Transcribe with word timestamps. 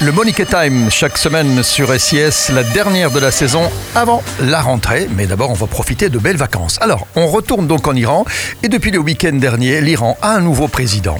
Le 0.00 0.12
Monique 0.12 0.46
Time, 0.46 0.92
chaque 0.92 1.18
semaine 1.18 1.64
sur 1.64 1.92
SIS, 1.98 2.52
la 2.52 2.62
dernière 2.62 3.10
de 3.10 3.18
la 3.18 3.32
saison 3.32 3.68
avant 3.96 4.22
la 4.40 4.60
rentrée. 4.60 5.08
Mais 5.16 5.26
d'abord, 5.26 5.50
on 5.50 5.54
va 5.54 5.66
profiter 5.66 6.08
de 6.08 6.20
belles 6.20 6.36
vacances. 6.36 6.78
Alors, 6.80 7.08
on 7.16 7.26
retourne 7.26 7.66
donc 7.66 7.88
en 7.88 7.96
Iran. 7.96 8.24
Et 8.62 8.68
depuis 8.68 8.92
le 8.92 9.00
week-end 9.00 9.32
dernier, 9.32 9.80
l'Iran 9.80 10.16
a 10.22 10.36
un 10.36 10.40
nouveau 10.40 10.68
président. 10.68 11.18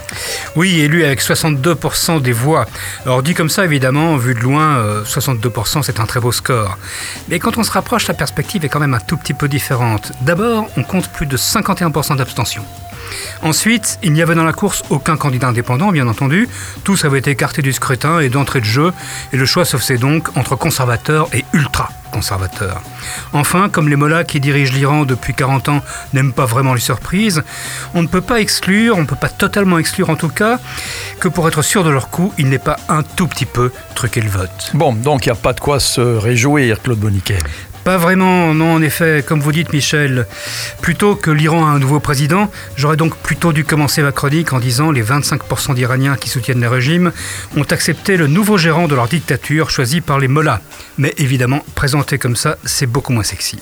Oui, 0.54 0.78
élu 0.78 1.04
avec 1.04 1.20
62% 1.20 2.22
des 2.22 2.30
voix. 2.30 2.66
Alors, 3.04 3.24
dit 3.24 3.34
comme 3.34 3.48
ça, 3.48 3.64
évidemment, 3.64 4.16
vu 4.16 4.34
de 4.34 4.40
loin, 4.40 4.80
62% 5.02 5.78
euh, 5.78 5.82
c'est 5.82 5.98
un 5.98 6.06
très 6.06 6.20
beau 6.20 6.30
score. 6.30 6.78
Mais 7.28 7.40
quand 7.40 7.58
on 7.58 7.64
se 7.64 7.72
rapproche, 7.72 8.06
la 8.06 8.14
perspective 8.14 8.64
est 8.64 8.68
quand 8.68 8.78
même 8.78 8.94
un 8.94 9.00
tout 9.00 9.16
petit 9.16 9.34
peu 9.34 9.48
différente. 9.48 10.12
D'abord, 10.20 10.68
on 10.76 10.84
compte 10.84 11.08
plus 11.08 11.26
de 11.26 11.36
51% 11.36 12.16
d'abstention. 12.16 12.62
Ensuite, 13.42 13.98
il 14.02 14.12
n'y 14.12 14.22
avait 14.22 14.34
dans 14.34 14.44
la 14.44 14.52
course 14.52 14.82
aucun 14.90 15.16
candidat 15.16 15.48
indépendant, 15.48 15.92
bien 15.92 16.08
entendu. 16.08 16.48
Tous 16.84 17.04
avaient 17.04 17.18
été 17.18 17.30
écartés 17.30 17.62
du 17.62 17.72
scrutin 17.72 18.20
et 18.20 18.28
d'entrée 18.28 18.60
de 18.60 18.64
jeu, 18.64 18.92
et 19.32 19.36
le 19.36 19.46
choix 19.46 19.64
se 19.64 19.76
faisait 19.76 19.98
donc 19.98 20.36
entre 20.36 20.56
conservateurs 20.56 21.28
et 21.32 21.44
ultra 21.52 21.90
conservateurs. 22.10 22.80
Enfin, 23.32 23.68
comme 23.68 23.88
les 23.88 23.96
mollahs 23.96 24.24
qui 24.24 24.40
dirigent 24.40 24.72
l'Iran 24.72 25.04
depuis 25.04 25.34
40 25.34 25.68
ans 25.68 25.82
n'aiment 26.14 26.32
pas 26.32 26.46
vraiment 26.46 26.74
les 26.74 26.80
surprises, 26.80 27.42
on 27.94 28.02
ne 28.02 28.08
peut 28.08 28.20
pas 28.20 28.40
exclure, 28.40 28.96
on 28.96 29.02
ne 29.02 29.06
peut 29.06 29.16
pas 29.16 29.28
totalement 29.28 29.78
exclure 29.78 30.10
en 30.10 30.16
tout 30.16 30.28
cas, 30.28 30.58
que 31.20 31.28
pour 31.28 31.46
être 31.48 31.62
sûr 31.62 31.84
de 31.84 31.90
leur 31.90 32.10
coup, 32.10 32.32
il 32.38 32.48
n'est 32.48 32.58
pas 32.58 32.78
un 32.88 33.02
tout 33.02 33.26
petit 33.26 33.46
peu 33.46 33.72
truqué 33.94 34.20
le 34.20 34.30
vote. 34.30 34.70
Bon, 34.74 34.92
donc 34.94 35.26
il 35.26 35.28
n'y 35.28 35.38
a 35.38 35.40
pas 35.40 35.52
de 35.52 35.60
quoi 35.60 35.80
se 35.80 36.00
réjouir, 36.00 36.80
Claude 36.82 36.98
Boniquet. 36.98 37.38
Pas 37.88 37.96
vraiment, 37.96 38.52
non, 38.52 38.74
en 38.74 38.82
effet, 38.82 39.24
comme 39.26 39.40
vous 39.40 39.50
dites, 39.50 39.72
Michel. 39.72 40.26
Plutôt 40.82 41.16
que 41.16 41.30
l'Iran 41.30 41.66
a 41.66 41.70
un 41.70 41.78
nouveau 41.78 42.00
président, 42.00 42.50
j'aurais 42.76 42.98
donc 42.98 43.16
plutôt 43.16 43.54
dû 43.54 43.64
commencer 43.64 44.02
ma 44.02 44.12
chronique 44.12 44.52
en 44.52 44.58
disant 44.58 44.90
les 44.90 45.02
25% 45.02 45.74
d'Iraniens 45.74 46.16
qui 46.16 46.28
soutiennent 46.28 46.60
le 46.60 46.68
régime 46.68 47.12
ont 47.56 47.62
accepté 47.62 48.18
le 48.18 48.26
nouveau 48.26 48.58
gérant 48.58 48.88
de 48.88 48.94
leur 48.94 49.08
dictature 49.08 49.70
choisi 49.70 50.02
par 50.02 50.18
les 50.18 50.28
mollahs. 50.28 50.60
Mais 50.98 51.14
évidemment, 51.16 51.64
présenté 51.74 52.18
comme 52.18 52.36
ça, 52.36 52.58
c'est 52.62 52.84
beaucoup 52.84 53.14
moins 53.14 53.22
sexy. 53.22 53.58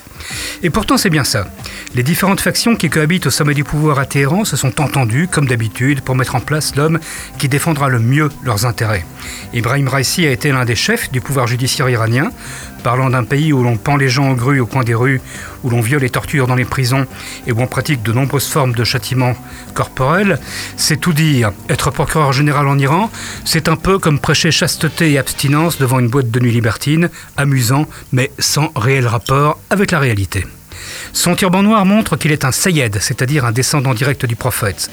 Et 0.65 0.71
pourtant, 0.71 0.97
c'est 0.97 1.09
bien 1.09 1.23
ça. 1.23 1.47
Les 1.95 2.03
différentes 2.03 2.41
factions 2.41 2.75
qui 2.75 2.91
cohabitent 2.91 3.29
au 3.29 3.31
sommet 3.31 3.55
du 3.55 3.63
pouvoir 3.63 4.01
à 4.01 4.07
Téhéran 4.07 4.45
se 4.45 4.57
sont 4.57 4.81
entendues, 4.81 5.29
comme 5.29 5.47
d'habitude, 5.47 6.01
pour 6.01 6.17
mettre 6.17 6.35
en 6.35 6.41
place 6.41 6.75
l'homme 6.75 6.99
qui 7.39 7.49
défendra 7.49 7.89
le 7.89 8.01
mieux 8.01 8.29
leurs 8.43 8.67
intérêts. 8.67 9.07
Ibrahim 9.55 9.87
Raisi 9.87 10.27
a 10.27 10.33
été 10.33 10.51
l'un 10.51 10.65
des 10.65 10.75
chefs 10.75 11.13
du 11.13 11.21
pouvoir 11.21 11.47
judiciaire 11.47 11.89
iranien, 11.89 12.31
parlant 12.87 13.11
d'un 13.11 13.25
pays 13.25 13.53
où 13.53 13.65
l'on 13.65 13.77
pend 13.77 13.97
les 13.97 14.09
gens 14.09 14.29
en 14.29 14.35
grue 14.35 14.61
au 14.61 14.67
coin 14.67 14.85
des 14.85 14.95
rues, 14.95 15.21
où 15.65 15.71
l'on 15.71 15.81
viole 15.81 16.05
et 16.05 16.09
torture 16.09 16.47
dans 16.47 16.55
les 16.55 16.65
prisons 16.65 17.05
et 17.45 17.51
où 17.51 17.61
on 17.61 17.67
pratique 17.67 18.01
de 18.05 18.13
nombreuses 18.13 18.47
formes 18.47 18.77
de 18.77 18.85
châtiment 18.85 19.35
corporel, 19.75 20.39
c'est 20.77 21.01
tout 21.01 21.13
dire. 21.13 21.51
Être 21.69 21.91
procureur 21.91 22.33
général 22.33 22.69
en 22.69 22.79
Iran, 22.79 23.11
c'est 23.45 23.69
un 23.69 23.75
peu 23.75 23.99
comme 23.99 24.21
prêcher 24.21 24.53
chasteté 24.53 25.11
et 25.11 25.19
abstinence 25.19 25.79
devant 25.79 25.99
une 25.99 26.07
boîte 26.07 26.31
de 26.31 26.39
nuit 26.39 26.53
libertine, 26.53 27.11
amusant, 27.37 27.89
mais 28.13 28.31
sans 28.39 28.71
réel 28.77 29.09
rapport 29.09 29.59
avec 29.69 29.91
la 29.91 29.99
réalité. 29.99 30.47
Son 31.13 31.35
turban 31.35 31.63
noir 31.63 31.85
montre 31.85 32.17
qu'il 32.17 32.33
est 32.33 32.45
un 32.45 32.53
Sayyed, 32.53 32.99
c'est-à-dire 33.01 33.45
un 33.45 33.53
descendant 33.53 33.95
direct 33.95 34.27
du 34.27 34.37
prophète. 34.37 34.91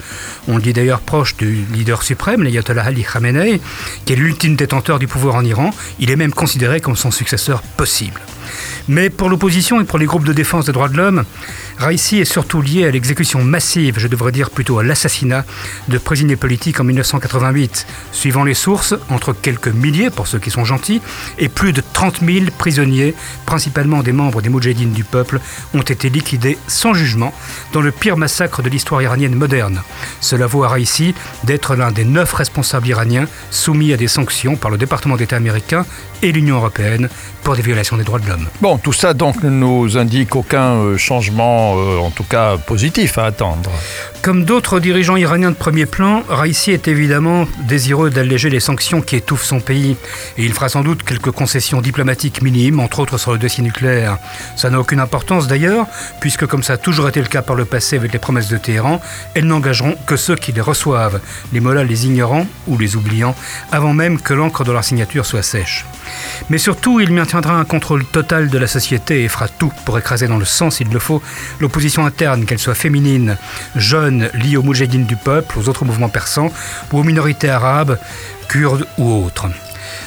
On 0.48 0.58
le 0.58 0.62
dit 0.62 0.74
d'ailleurs 0.74 1.02
proche 1.02 1.36
du 1.38 1.66
leader 1.74 2.04
suprême, 2.04 2.44
l'ayatollah 2.44 2.84
Ali 2.84 3.04
Khamenei, 3.04 3.62
qui 4.06 4.14
est 4.14 4.16
l'ultime 4.16 4.56
détenteur 4.56 5.00
du 5.00 5.08
pouvoir 5.08 5.36
en 5.36 5.44
Iran. 5.44 5.72
Il 6.00 6.12
est 6.12 6.16
même 6.16 6.34
considéré 6.34 6.80
comme 6.80 6.96
son 6.96 7.12
successeur 7.12 7.62
possible. 7.62 8.22
Mais 8.88 9.10
pour 9.10 9.30
l'opposition 9.30 9.80
et 9.82 9.86
pour 9.86 9.98
les 9.98 10.06
groupes 10.06 10.26
de 10.26 10.34
défense 10.34 10.66
des 10.66 10.72
droits 10.72 10.90
de 10.90 10.98
l'homme, 10.98 11.24
Raisi 11.78 12.20
est 12.20 12.26
surtout 12.26 12.62
lié 12.62 12.86
à 12.86 12.92
l'exécution 12.92 13.44
massive, 13.44 14.00
je 14.00 14.08
devrais 14.08 14.32
dire 14.32 14.50
plutôt 14.50 14.80
à 14.80 14.84
l'assassinat 14.84 15.46
de 15.88 15.98
prisonniers 15.98 16.36
politiques 16.36 16.80
en 16.80 16.84
1988. 16.84 17.88
Suivant 18.12 18.44
les 18.44 18.54
sources, 18.54 18.96
entre 19.10 19.34
quelques 19.34 19.68
milliers, 19.68 20.10
pour 20.10 20.28
ceux 20.28 20.40
qui 20.40 20.52
sont 20.52 20.66
gentils, 20.66 21.02
et 21.40 21.50
plus 21.50 21.74
de 21.74 21.82
30 21.94 22.22
000 22.22 22.46
prisonniers, 22.58 23.16
principalement 23.46 24.04
des 24.04 24.12
membres 24.12 24.42
des 24.42 24.50
Moudjahidines 24.50 24.94
du 24.94 25.04
peuple, 25.04 25.40
ont 25.74 25.82
été 25.82 26.10
liquidés 26.10 26.58
sans 26.68 26.94
jugement 26.94 27.34
dans 27.74 27.82
le 27.82 27.92
pire 27.92 28.18
massacre 28.18 28.62
de 28.62 28.70
l'histoire 28.70 29.02
iranienne 29.02 29.36
moderne. 29.36 29.82
Cela 30.22 30.48
vaut 30.48 30.64
à 30.64 30.70
Raisi 30.70 31.14
d'être 31.44 31.76
l'un 31.76 31.92
des 31.92 32.06
neuf 32.06 32.34
responsables 32.34 32.88
iraniens 32.88 33.28
soumis 33.52 33.94
à 33.94 33.98
des 33.98 34.08
sanctions 34.08 34.56
par 34.56 34.72
le 34.72 34.78
département 34.78 35.18
d'État 35.18 35.36
américain 35.36 35.86
et 36.22 36.32
l'Union 36.32 36.56
européenne 36.56 37.10
pour 37.44 37.56
des 37.56 37.62
violations 37.62 37.98
des 37.98 38.04
droits 38.04 38.20
de 38.20 38.28
l'homme. 38.28 38.48
Bon, 38.62 38.78
tout 38.78 38.94
ça 38.94 39.14
donc 39.14 39.44
ne 39.44 39.50
nous 39.50 39.98
indique 39.98 40.36
aucun 40.36 40.76
euh, 40.76 40.98
changement, 40.98 41.63
en 41.64 42.12
tout 42.12 42.24
cas 42.24 42.58
positif, 42.58 43.18
à 43.18 43.26
attendre. 43.26 43.70
Comme 44.24 44.46
d'autres 44.46 44.80
dirigeants 44.80 45.18
iraniens 45.18 45.52
de 45.52 45.56
premier 45.56 45.86
plan, 45.86 46.24
Raisi 46.30 46.72
est 46.72 46.88
évidemment 46.88 47.46
désireux 47.68 48.10
d'alléger 48.10 48.50
les 48.50 48.62
sanctions 48.62 49.02
qui 49.02 49.18
étouffent 49.18 49.44
son 49.44 49.60
pays. 49.60 49.98
Et 50.38 50.46
il 50.46 50.54
fera 50.54 50.70
sans 50.70 50.82
doute 50.82 51.04
quelques 51.04 51.32
concessions 51.32 51.82
diplomatiques 51.82 52.42
minimes, 52.42 52.80
entre 52.80 53.02
autres 53.02 53.18
sur 53.18 53.34
le 53.34 53.38
dossier 53.38 53.66
nucléaire. 53.66 54.20
Ça 54.56 54.70
n'a 54.70 54.80
aucune 54.80 55.02
importance 55.02 55.48
d'ailleurs, 55.48 55.88
puisque 56.22 56.46
comme 56.46 56.64
ça 56.64 56.74
a 56.74 56.78
toujours 56.78 57.10
été 57.10 57.20
le 57.20 57.28
cas 57.28 57.42
par 57.42 57.58
le 57.58 57.66
passé 57.66 57.98
avec 57.98 58.14
les 58.14 58.20
promesses 58.20 58.48
de 58.48 58.56
Téhéran, 58.56 59.02
elles 59.34 59.46
n'engageront 59.46 59.98
que 60.08 60.16
ceux 60.16 60.38
qui 60.38 60.54
les 60.54 60.62
reçoivent, 60.62 61.20
les 61.52 61.60
mollahs 61.60 61.84
les 61.84 62.06
ignorants 62.06 62.48
ou 62.68 62.78
les 62.78 62.96
oubliants, 62.96 63.36
avant 63.74 63.94
même 63.94 64.22
que 64.22 64.34
l'encre 64.34 64.64
de 64.64 64.72
leur 64.72 64.86
signature 64.86 65.26
soit 65.26 65.44
sèche. 65.44 65.86
Mais 66.50 66.58
surtout, 66.58 67.00
il 67.02 67.12
maintiendra 67.12 67.56
un 67.56 67.66
contrôle 67.66 68.06
total 68.06 68.50
de 68.50 68.58
la 68.58 68.68
société 68.68 69.24
et 69.24 69.28
fera 69.28 69.48
tout 69.48 69.72
pour 69.86 69.98
écraser 69.98 70.28
dans 70.28 70.38
le 70.38 70.46
sang, 70.46 70.70
s'il 70.70 70.90
le 70.90 71.00
faut, 71.00 71.22
l'opposition 71.60 72.06
interne, 72.06 72.46
qu'elle 72.46 72.60
soit 72.60 72.76
féminine, 72.76 73.38
jeune, 73.76 74.13
liée 74.34 74.58
aux 74.58 74.64
moudjahidines 74.64 75.06
du 75.06 75.16
peuple, 75.16 75.60
aux 75.60 75.70
autres 75.70 75.86
mouvements 75.86 76.10
persans 76.10 76.52
ou 76.92 77.00
aux 77.00 77.04
minorités 77.04 77.50
arabes, 77.50 77.98
kurdes 78.48 78.86
ou 78.98 79.26
autres. 79.26 79.48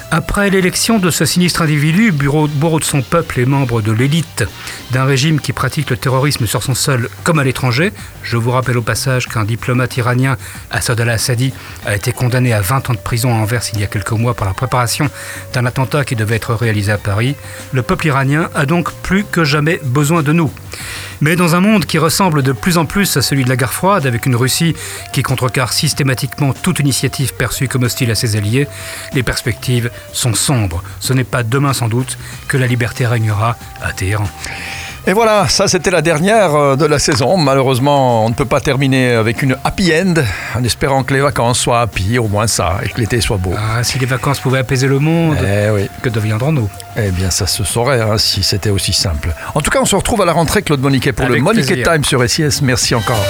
Après 0.09 0.49
l'élection 0.49 0.99
de 0.99 1.11
ce 1.11 1.25
sinistre 1.25 1.61
individu, 1.61 2.13
bourreau 2.13 2.79
de 2.79 2.85
son 2.85 3.01
peuple 3.01 3.41
et 3.41 3.45
membre 3.45 3.81
de 3.81 3.91
l'élite 3.91 4.45
d'un 4.91 5.03
régime 5.03 5.41
qui 5.41 5.51
pratique 5.51 5.89
le 5.89 5.97
terrorisme 5.97 6.47
sur 6.47 6.63
son 6.63 6.75
sol 6.75 7.09
comme 7.23 7.39
à 7.39 7.43
l'étranger, 7.43 7.91
je 8.23 8.37
vous 8.37 8.51
rappelle 8.51 8.77
au 8.77 8.81
passage 8.81 9.27
qu'un 9.27 9.43
diplomate 9.43 9.97
iranien, 9.97 10.37
Assad 10.71 11.01
al-Assadi, 11.01 11.51
a 11.85 11.93
été 11.93 12.13
condamné 12.13 12.53
à 12.53 12.61
20 12.61 12.89
ans 12.89 12.93
de 12.93 12.99
prison 12.99 13.33
à 13.33 13.37
Anvers 13.37 13.63
il 13.73 13.81
y 13.81 13.83
a 13.83 13.87
quelques 13.87 14.11
mois 14.11 14.33
pour 14.33 14.45
la 14.45 14.53
préparation 14.53 15.09
d'un 15.53 15.65
attentat 15.65 16.05
qui 16.05 16.15
devait 16.15 16.37
être 16.37 16.53
réalisé 16.53 16.93
à 16.93 16.97
Paris, 16.97 17.35
le 17.73 17.81
peuple 17.81 18.07
iranien 18.07 18.49
a 18.55 18.65
donc 18.65 18.93
plus 19.03 19.25
que 19.25 19.43
jamais 19.43 19.81
besoin 19.83 20.23
de 20.23 20.31
nous. 20.31 20.51
Mais 21.21 21.35
dans 21.35 21.55
un 21.55 21.59
monde 21.59 21.85
qui 21.85 21.97
ressemble 21.97 22.43
de 22.43 22.51
plus 22.51 22.77
en 22.77 22.85
plus 22.85 23.17
à 23.17 23.21
celui 23.21 23.43
de 23.43 23.49
la 23.49 23.55
guerre 23.55 23.73
froide, 23.73 24.05
avec 24.05 24.25
une 24.25 24.35
Russie 24.35 24.75
qui 25.13 25.23
contrecarre 25.23 25.73
systématiquement 25.73 26.53
toute 26.53 26.79
initiative 26.79 27.33
perçue 27.33 27.67
comme 27.67 27.83
hostile 27.83 28.11
à 28.11 28.15
ses 28.15 28.35
alliés, 28.35 28.67
les 29.13 29.23
perspectives 29.23 29.89
sont 30.13 30.33
sombres. 30.33 30.83
Ce 30.99 31.13
n'est 31.13 31.23
pas 31.23 31.43
demain 31.43 31.73
sans 31.73 31.87
doute 31.87 32.17
que 32.47 32.57
la 32.57 32.67
liberté 32.67 33.07
régnera 33.07 33.57
à 33.81 33.93
Téhéran. 33.93 34.29
Et 35.09 35.13
voilà, 35.13 35.47
ça 35.47 35.69
c'était 35.69 35.89
la 35.89 36.01
dernière 36.01 36.53
euh, 36.53 36.75
de 36.75 36.85
la 36.85 36.99
saison. 36.99 37.37
Malheureusement, 37.37 38.25
on 38.25 38.29
ne 38.29 38.33
peut 38.33 38.43
pas 38.43 38.59
terminer 38.59 39.11
avec 39.11 39.41
une 39.41 39.55
happy 39.63 39.93
end, 39.93 40.15
en 40.53 40.63
espérant 40.65 41.03
que 41.03 41.13
les 41.13 41.21
vacances 41.21 41.59
soient 41.59 41.79
happy, 41.79 42.19
au 42.19 42.27
moins 42.27 42.45
ça, 42.45 42.79
et 42.83 42.89
que 42.89 42.99
l'été 42.99 43.21
soit 43.21 43.37
beau. 43.37 43.53
Ah, 43.57 43.85
si 43.85 43.99
les 43.99 44.05
vacances 44.05 44.41
pouvaient 44.41 44.59
apaiser 44.59 44.87
le 44.87 44.99
monde, 44.99 45.37
eh 45.41 45.87
que 46.01 46.09
deviendrons-nous? 46.09 46.69
Eh 46.97 47.11
bien, 47.11 47.29
ça 47.29 47.47
se 47.47 47.63
saurait 47.63 48.01
hein, 48.01 48.17
si 48.17 48.43
c'était 48.43 48.69
aussi 48.69 48.91
simple. 48.91 49.29
En 49.55 49.61
tout 49.61 49.69
cas, 49.69 49.79
on 49.81 49.85
se 49.85 49.95
retrouve 49.95 50.23
à 50.23 50.25
la 50.25 50.33
rentrée, 50.33 50.61
Claude 50.61 50.81
Moniquet, 50.81 51.13
pour 51.13 51.29
le 51.29 51.39
Moniquet 51.39 51.83
Time 51.83 52.03
sur 52.03 52.29
SIS. 52.29 52.59
Merci 52.61 52.93
encore. 52.93 53.23